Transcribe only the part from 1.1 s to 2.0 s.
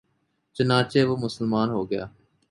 مسلمان ہو